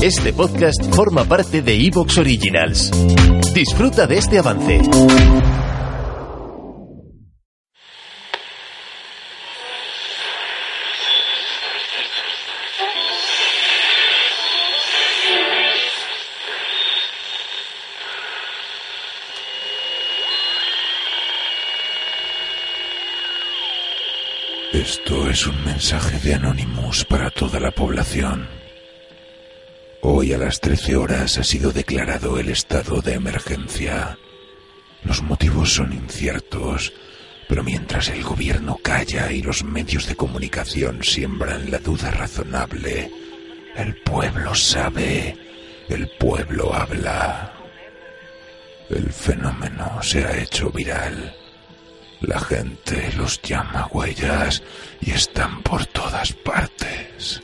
Este 0.00 0.32
podcast 0.32 0.94
forma 0.94 1.24
parte 1.24 1.60
de 1.60 1.74
Evox 1.74 2.18
Originals. 2.18 2.92
Disfruta 3.52 4.06
de 4.06 4.18
este 4.18 4.38
avance. 4.38 4.80
Esto 24.72 25.28
es 25.28 25.44
un 25.48 25.64
mensaje 25.64 26.20
de 26.20 26.34
Anonymous 26.34 27.04
para 27.04 27.30
toda 27.32 27.58
la 27.58 27.72
población. 27.72 28.57
Hoy 30.00 30.32
a 30.32 30.38
las 30.38 30.60
13 30.60 30.96
horas 30.96 31.38
ha 31.38 31.42
sido 31.42 31.72
declarado 31.72 32.38
el 32.38 32.50
estado 32.50 33.00
de 33.00 33.14
emergencia. 33.14 34.16
Los 35.02 35.22
motivos 35.22 35.74
son 35.74 35.92
inciertos, 35.92 36.92
pero 37.48 37.64
mientras 37.64 38.08
el 38.08 38.22
gobierno 38.22 38.78
calla 38.80 39.32
y 39.32 39.42
los 39.42 39.64
medios 39.64 40.06
de 40.06 40.14
comunicación 40.14 41.02
siembran 41.02 41.70
la 41.70 41.78
duda 41.78 42.12
razonable, 42.12 43.10
el 43.74 43.96
pueblo 44.02 44.54
sabe, 44.54 45.36
el 45.88 46.08
pueblo 46.18 46.72
habla. 46.72 47.54
El 48.90 49.12
fenómeno 49.12 50.00
se 50.00 50.24
ha 50.24 50.38
hecho 50.38 50.70
viral. 50.70 51.34
La 52.20 52.38
gente 52.38 53.12
los 53.16 53.42
llama 53.42 53.88
huellas 53.90 54.62
y 55.00 55.10
están 55.10 55.62
por 55.62 55.86
todas 55.86 56.32
partes. 56.32 57.42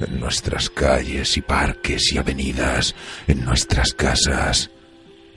En 0.00 0.20
nuestras 0.20 0.68
calles 0.68 1.36
y 1.36 1.42
parques 1.42 2.12
y 2.12 2.18
avenidas, 2.18 2.94
en 3.26 3.44
nuestras 3.44 3.94
casas, 3.94 4.70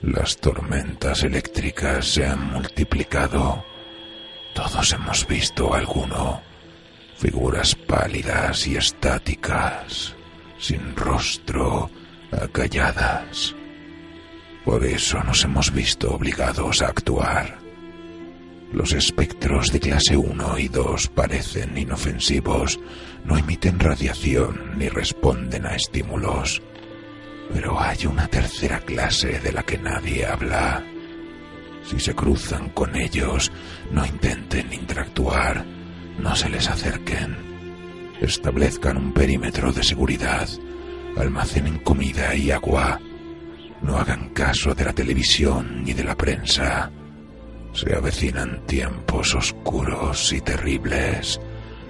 las 0.01 0.38
tormentas 0.38 1.23
eléctricas 1.23 2.05
se 2.05 2.25
han 2.25 2.51
multiplicado. 2.51 3.63
Todos 4.53 4.91
hemos 4.93 5.25
visto 5.27 5.73
alguno. 5.73 6.41
Figuras 7.17 7.75
pálidas 7.75 8.67
y 8.67 8.75
estáticas, 8.75 10.16
sin 10.57 10.95
rostro, 10.95 11.89
acalladas. 12.31 13.55
Por 14.66 14.85
eso 14.85 15.23
nos 15.23 15.44
hemos 15.44 15.71
visto 15.71 16.13
obligados 16.13 16.81
a 16.81 16.88
actuar. 16.88 17.58
Los 18.72 18.94
espectros 18.94 19.72
de 19.72 19.80
clase 19.80 20.16
1 20.16 20.59
y 20.59 20.67
2 20.67 21.08
parecen 21.08 21.75
inofensivos, 21.75 22.80
no 23.25 23.36
emiten 23.36 23.80
radiación 23.80 24.78
ni 24.78 24.89
responden 24.89 25.66
a 25.66 25.75
estímulos. 25.75 26.62
Pero 27.52 27.80
hay 27.80 28.06
una 28.06 28.28
tercera 28.28 28.80
clase 28.80 29.40
de 29.40 29.52
la 29.52 29.64
que 29.64 29.80
nadie 29.80 30.23
habla. 30.25 30.84
Si 31.84 32.00
se 32.00 32.14
cruzan 32.14 32.70
con 32.70 32.95
ellos, 32.95 33.52
no 33.92 34.06
intenten 34.06 34.72
interactuar, 34.72 35.66
no 36.20 36.36
se 36.36 36.50
les 36.50 36.70
acerquen. 36.70 37.36
Establezcan 38.22 38.97
un 38.97 39.14
perímetro 39.14 39.72
de 39.72 39.81
seguridad, 39.81 40.47
almacenen 41.17 41.80
comida 41.80 42.36
y 42.36 42.52
agua. 42.52 43.00
No 43.81 43.97
hagan 43.97 44.30
caso 44.30 44.75
de 44.75 44.86
la 44.86 44.94
televisión 44.94 45.84
ni 45.84 45.94
de 45.94 46.03
la 46.03 46.16
prensa. 46.16 46.92
Se 47.73 47.95
avecinan 47.95 48.66
tiempos 48.66 49.36
oscuros 49.36 50.34
y 50.34 50.42
terribles, 50.42 51.39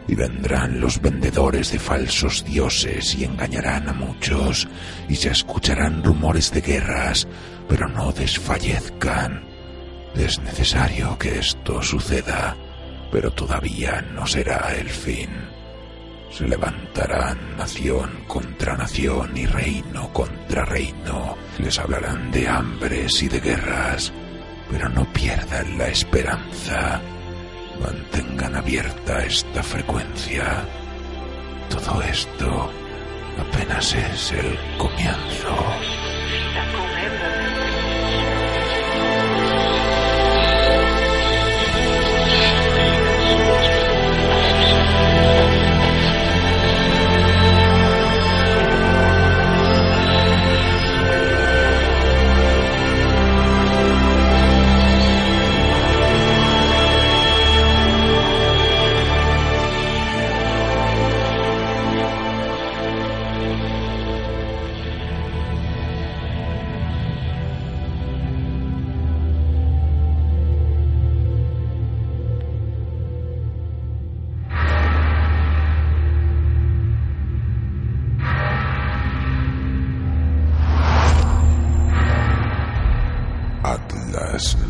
y 0.08 0.16
vendrán 0.16 0.80
los 0.80 1.02
vendedores 1.02 1.72
de 1.72 1.80
falsos 1.80 2.44
dioses 2.44 3.16
y 3.16 3.24
engañarán 3.24 3.88
a 3.90 3.94
muchos, 3.94 4.68
y 5.08 5.16
se 5.16 5.30
escucharán 5.30 6.04
rumores 6.04 6.52
de 6.52 6.62
guerras, 6.62 7.28
pero 7.68 7.88
no 7.88 8.12
desfallezcan. 8.12 9.44
Es 10.16 10.40
necesario 10.40 11.18
que 11.18 11.40
esto 11.40 11.82
suceda, 11.82 12.58
pero 13.12 13.32
todavía 13.32 14.02
no 14.14 14.26
será 14.26 14.76
el 14.76 14.90
fin. 14.90 15.30
Se 16.32 16.48
levantarán 16.48 17.58
nación 17.58 18.24
contra 18.28 18.76
nación 18.78 19.36
y 19.36 19.46
reino 19.46 20.12
contra 20.14 20.66
reino. 20.66 21.38
Les 21.58 21.80
hablarán 21.80 22.32
de 22.32 22.48
hambres 22.48 23.24
y 23.24 23.28
de 23.30 23.40
guerras 23.40 24.14
pero 24.70 24.90
no 24.90 25.06
pierdan 25.14 25.78
la 25.78 25.88
esperanza. 25.88 27.02
Mantengan 27.82 28.56
abierta 28.56 29.24
esta 29.26 29.64
frecuencia. 29.64 30.66
Todo 31.70 32.02
esto 32.04 32.70
apenas 33.40 33.94
es 33.96 34.32
el 34.32 34.58
comienzo. 34.78 35.39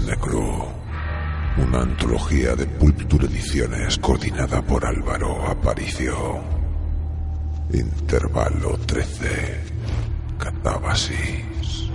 Necro, 0.07 0.73
una 1.57 1.81
antología 1.81 2.55
de 2.55 2.65
Pulptur 2.65 3.25
Ediciones 3.25 3.99
coordinada 3.99 4.63
por 4.63 4.83
Álvaro 4.83 5.45
Aparicio. 5.45 6.39
Intervalo 7.71 8.79
13. 8.87 9.61
Catábasis. 10.39 11.91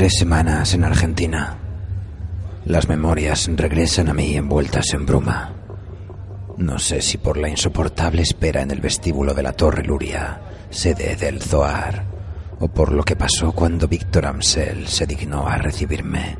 Tres 0.00 0.14
semanas 0.16 0.72
en 0.72 0.82
Argentina. 0.82 1.58
Las 2.64 2.88
memorias 2.88 3.50
regresan 3.54 4.08
a 4.08 4.14
mí 4.14 4.34
envueltas 4.34 4.94
en 4.94 5.04
bruma. 5.04 5.52
No 6.56 6.78
sé 6.78 7.02
si 7.02 7.18
por 7.18 7.36
la 7.36 7.50
insoportable 7.50 8.22
espera 8.22 8.62
en 8.62 8.70
el 8.70 8.80
vestíbulo 8.80 9.34
de 9.34 9.42
la 9.42 9.52
Torre 9.52 9.84
Luria, 9.84 10.40
sede 10.70 11.16
del 11.16 11.42
Zoar, 11.42 12.06
o 12.60 12.68
por 12.68 12.92
lo 12.92 13.02
que 13.02 13.14
pasó 13.14 13.52
cuando 13.52 13.88
Víctor 13.88 14.24
Amsel 14.24 14.88
se 14.88 15.04
dignó 15.04 15.46
a 15.46 15.58
recibirme. 15.58 16.38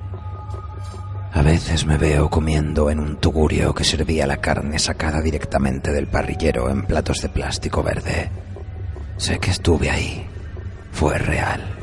A 1.34 1.42
veces 1.42 1.84
me 1.84 1.98
veo 1.98 2.30
comiendo 2.30 2.88
en 2.88 2.98
un 2.98 3.16
tugurio 3.18 3.74
que 3.74 3.84
servía 3.84 4.26
la 4.26 4.38
carne 4.38 4.78
sacada 4.78 5.20
directamente 5.20 5.92
del 5.92 6.06
parrillero 6.06 6.70
en 6.70 6.86
platos 6.86 7.20
de 7.20 7.28
plástico 7.28 7.82
verde. 7.82 8.30
Sé 9.18 9.38
que 9.38 9.50
estuve 9.50 9.90
ahí. 9.90 10.26
Fue 10.92 11.18
real. 11.18 11.79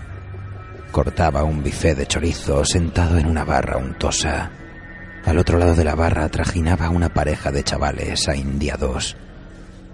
Cortaba 0.91 1.43
un 1.43 1.63
bifé 1.63 1.95
de 1.95 2.07
chorizo 2.07 2.63
sentado 2.65 3.17
en 3.17 3.27
una 3.27 3.43
barra 3.43 3.77
untosa. 3.77 4.51
Al 5.25 5.37
otro 5.37 5.57
lado 5.57 5.75
de 5.75 5.83
la 5.83 5.95
barra 5.95 6.29
trajinaba 6.29 6.89
una 6.89 7.09
pareja 7.09 7.51
de 7.51 7.63
chavales 7.63 8.27
a 8.27 8.35
indiados. 8.35 9.15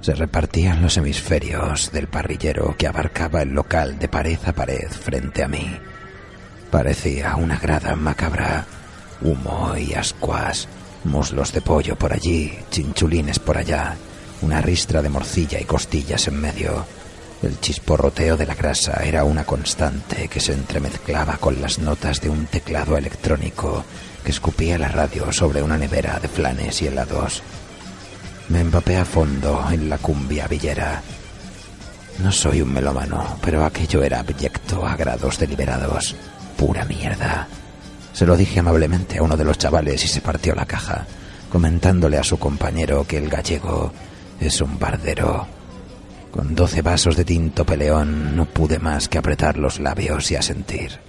Se 0.01 0.13
repartían 0.13 0.81
los 0.81 0.97
hemisferios 0.97 1.91
del 1.91 2.07
parrillero 2.07 2.75
que 2.77 2.87
abarcaba 2.87 3.41
el 3.41 3.49
local 3.49 3.97
de 3.99 4.07
pared 4.07 4.37
a 4.45 4.53
pared 4.53 4.89
frente 4.89 5.43
a 5.43 5.47
mí. 5.47 5.79
Parecía 6.69 7.35
una 7.35 7.57
grada 7.57 7.95
macabra 7.95 8.65
Humo 9.21 9.77
y 9.77 9.93
ascuas, 9.93 10.67
muslos 11.05 11.53
de 11.53 11.61
pollo 11.61 11.95
por 11.95 12.13
allí, 12.13 12.51
chinchulines 12.69 13.39
por 13.39 13.57
allá, 13.57 13.95
una 14.41 14.61
ristra 14.61 15.01
de 15.01 15.09
morcilla 15.09 15.59
y 15.59 15.63
costillas 15.63 16.27
en 16.27 16.41
medio. 16.41 16.85
El 17.43 17.59
chisporroteo 17.59 18.37
de 18.37 18.45
la 18.45 18.55
grasa 18.55 19.03
era 19.03 19.25
una 19.25 19.43
constante 19.43 20.29
que 20.29 20.39
se 20.39 20.53
entremezclaba 20.53 21.35
con 21.35 21.61
las 21.61 21.77
notas 21.77 22.21
de 22.21 22.29
un 22.29 22.45
teclado 22.45 22.97
electrónico 22.97 23.83
que 24.23 24.31
escupía 24.31 24.77
la 24.77 24.87
radio 24.87 25.29
sobre 25.33 25.61
una 25.61 25.77
nevera 25.77 26.21
de 26.21 26.29
flanes 26.29 26.81
y 26.81 26.87
helados. 26.87 27.43
Me 28.47 28.61
empapé 28.61 28.95
a 28.95 29.03
fondo 29.03 29.65
en 29.69 29.89
la 29.89 29.97
cumbia 29.97 30.47
villera. 30.47 31.01
No 32.19 32.31
soy 32.31 32.61
un 32.61 32.71
melómano, 32.71 33.37
pero 33.41 33.65
aquello 33.65 34.03
era 34.03 34.21
abyecto 34.21 34.87
a 34.87 34.95
grados 34.95 35.37
deliberados. 35.37 36.15
Pura 36.55 36.85
mierda. 36.85 37.49
Se 38.13 38.25
lo 38.25 38.37
dije 38.37 38.61
amablemente 38.61 39.17
a 39.17 39.23
uno 39.23 39.35
de 39.35 39.43
los 39.43 39.57
chavales 39.57 40.05
y 40.05 40.07
se 40.07 40.21
partió 40.21 40.55
la 40.55 40.65
caja, 40.65 41.05
comentándole 41.51 42.17
a 42.17 42.23
su 42.23 42.39
compañero 42.39 43.05
que 43.05 43.17
el 43.17 43.27
gallego 43.27 43.91
es 44.39 44.61
un 44.61 44.79
bardero. 44.79 45.62
Con 46.33 46.55
doce 46.55 46.81
vasos 46.81 47.15
de 47.15 47.25
tinto 47.25 47.63
peleón 47.63 48.35
no 48.35 48.45
pude 48.45 48.79
más 48.79 49.07
que 49.07 49.19
apretar 49.19 49.59
los 49.59 49.79
labios 49.79 50.31
y 50.31 50.35
asentir. 50.35 50.99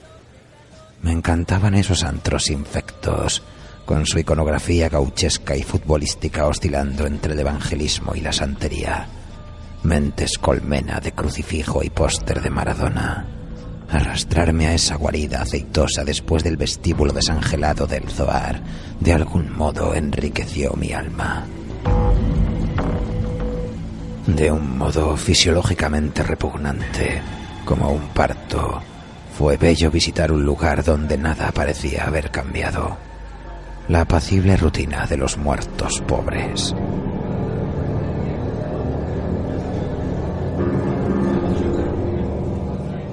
Me 1.00 1.12
encantaban 1.12 1.74
esos 1.74 2.04
antros 2.04 2.50
infectos, 2.50 3.42
con 3.86 4.04
su 4.04 4.18
iconografía 4.18 4.90
gauchesca 4.90 5.56
y 5.56 5.62
futbolística 5.62 6.46
oscilando 6.46 7.06
entre 7.06 7.32
el 7.32 7.40
evangelismo 7.40 8.14
y 8.14 8.20
la 8.20 8.32
santería. 8.32 9.08
Mentes 9.82 10.36
colmena 10.36 11.00
de 11.00 11.12
crucifijo 11.12 11.82
y 11.82 11.88
póster 11.88 12.42
de 12.42 12.50
Maradona 12.50 13.26
Arrastrarme 13.90 14.66
a 14.66 14.74
esa 14.74 14.96
guarida 14.96 15.42
aceitosa 15.42 16.04
después 16.04 16.42
del 16.42 16.56
vestíbulo 16.56 17.12
desangelado 17.12 17.86
del 17.86 18.08
Zoar 18.10 18.60
de 19.00 19.12
algún 19.12 19.56
modo 19.56 19.94
enriqueció 19.94 20.74
mi 20.74 20.92
alma. 20.92 21.46
De 24.26 24.50
un 24.50 24.78
modo 24.78 25.16
fisiológicamente 25.18 26.22
repugnante, 26.22 27.20
como 27.66 27.90
un 27.90 28.08
parto, 28.08 28.80
fue 29.36 29.58
bello 29.58 29.90
visitar 29.90 30.32
un 30.32 30.44
lugar 30.46 30.82
donde 30.82 31.18
nada 31.18 31.52
parecía 31.52 32.06
haber 32.06 32.30
cambiado. 32.30 32.96
La 33.88 34.00
apacible 34.00 34.56
rutina 34.56 35.06
de 35.06 35.18
los 35.18 35.36
muertos 35.36 36.00
pobres. 36.06 36.74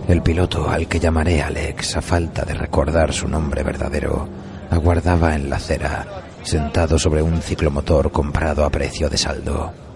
El 0.07 0.21
piloto, 0.21 0.69
al 0.69 0.87
que 0.87 0.99
llamaré 0.99 1.41
Alex 1.41 1.97
a 1.97 2.01
falta 2.01 2.45
de 2.45 2.53
recordar 2.53 3.11
su 3.11 3.27
nombre 3.27 3.63
verdadero, 3.63 4.29
aguardaba 4.69 5.35
en 5.35 5.49
la 5.49 5.57
acera, 5.57 6.05
sentado 6.43 6.97
sobre 6.97 7.21
un 7.21 7.41
ciclomotor 7.41 8.11
comprado 8.11 8.63
a 8.63 8.69
precio 8.69 9.09
de 9.09 9.17
saldo. 9.17 9.90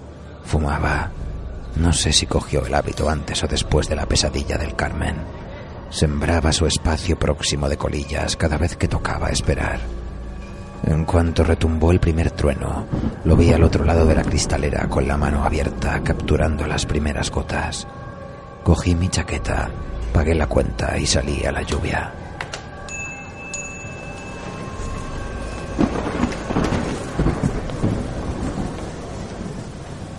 Fumaba. 0.46 1.12
No 1.76 1.92
sé 1.92 2.14
si 2.14 2.26
cogió 2.26 2.66
el 2.66 2.74
hábito 2.74 3.10
antes 3.10 3.44
o 3.44 3.48
después 3.48 3.90
de 3.90 3.96
la 3.96 4.06
pesadilla 4.06 4.58
del 4.58 4.76
Carmen. 4.76 5.16
Sembraba 5.90 6.52
su 6.52 6.66
espacio 6.66 7.18
próximo 7.18 7.68
de 7.68 7.78
colillas 7.78 8.36
cada 8.36 8.58
vez 8.58 8.76
que 8.76 8.88
tocaba 8.88 9.30
esperar. 9.30 9.80
En 10.86 11.06
cuanto 11.06 11.44
retumbó 11.44 11.92
el 11.92 12.00
primer 12.00 12.32
trueno, 12.32 12.86
lo 13.24 13.36
vi 13.36 13.52
al 13.52 13.64
otro 13.64 13.84
lado 13.84 14.06
de 14.06 14.16
la 14.16 14.24
cristalera 14.24 14.88
con 14.88 15.08
la 15.08 15.18
mano 15.18 15.44
abierta 15.44 16.02
capturando 16.04 16.68
las 16.68 16.86
primeras 16.86 17.32
gotas. 17.32 17.88
Cogí 18.64 18.96
mi 18.96 19.10
chaqueta 19.10 19.70
Pagué 20.16 20.34
la 20.34 20.48
cuenta 20.48 20.98
y 20.98 21.06
salí 21.06 21.44
a 21.44 21.52
la 21.52 21.62
lluvia. 21.62 22.10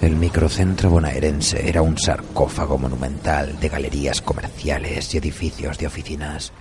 El 0.06 0.14
microcentro 0.14 0.88
bonaerense 0.88 1.68
era 1.68 1.82
un 1.82 1.98
sarcófago 1.98 2.78
monumental 2.78 3.58
de 3.58 3.68
galerías 3.68 4.22
comerciales 4.22 5.12
y 5.12 5.18
edificios 5.18 5.78
de 5.78 5.88
oficinas, 5.88 6.52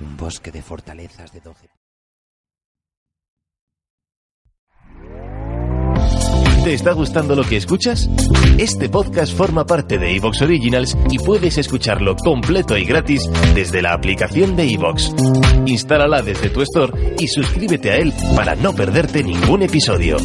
un 0.00 0.16
bosque 0.16 0.52
de 0.52 0.62
fortalezas 0.62 1.32
de 1.32 1.40
doce. 1.40 1.68
¿Te 6.62 6.72
está 6.72 6.92
gustando 6.92 7.34
lo 7.34 7.42
que 7.42 7.56
escuchas? 7.56 8.08
Este 8.58 8.88
podcast 8.88 9.36
forma 9.36 9.66
parte 9.66 9.98
de 9.98 10.14
Evox 10.14 10.42
Originals 10.42 10.96
y 11.10 11.18
puedes 11.18 11.58
escucharlo 11.58 12.14
completo 12.14 12.78
y 12.78 12.84
gratis 12.84 13.28
desde 13.56 13.82
la 13.82 13.92
aplicación 13.92 14.54
de 14.54 14.72
Evox. 14.72 15.12
Instálala 15.66 16.22
desde 16.22 16.48
tu 16.48 16.62
store 16.62 17.16
y 17.18 17.26
suscríbete 17.26 17.90
a 17.90 17.96
él 17.96 18.14
para 18.36 18.54
no 18.54 18.72
perderte 18.72 19.24
ningún 19.24 19.62
episodio. 19.62 20.16